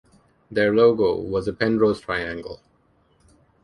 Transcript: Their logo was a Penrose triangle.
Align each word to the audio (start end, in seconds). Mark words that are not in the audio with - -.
Their 0.49 0.73
logo 0.75 1.15
was 1.17 1.47
a 1.47 1.53
Penrose 1.53 2.01
triangle. 2.01 2.59